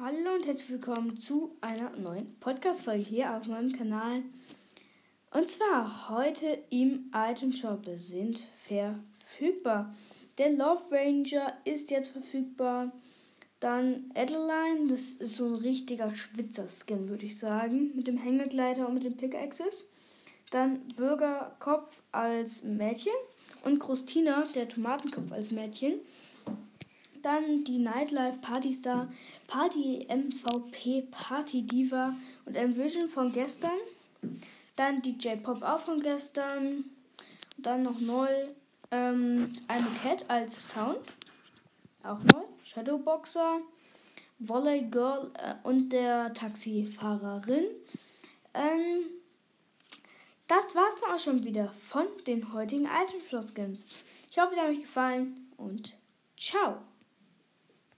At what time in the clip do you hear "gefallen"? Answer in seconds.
54.82-55.50